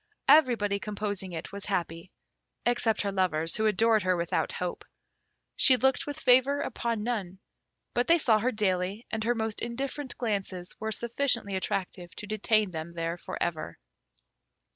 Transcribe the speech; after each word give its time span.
Everybody 0.27 0.79
composing 0.79 1.31
it 1.31 1.51
was 1.51 1.65
happy, 1.65 2.09
except 2.65 3.03
her 3.03 3.11
lovers, 3.11 3.55
who 3.57 3.67
adored 3.67 4.01
her 4.01 4.17
without 4.17 4.51
hope. 4.53 4.83
She 5.55 5.77
looked 5.77 6.07
with 6.07 6.19
favour 6.19 6.59
upon 6.59 7.03
none; 7.03 7.37
but 7.93 8.07
they 8.07 8.17
saw 8.17 8.39
her 8.39 8.51
daily, 8.51 9.05
and 9.11 9.23
her 9.25 9.35
most 9.35 9.61
indifferent 9.61 10.17
glances 10.17 10.75
were 10.79 10.91
sufficiently 10.91 11.55
attractive 11.55 12.15
to 12.15 12.25
detain 12.25 12.71
them 12.71 12.93
there 12.95 13.19
for 13.19 13.37
ever. 13.43 13.77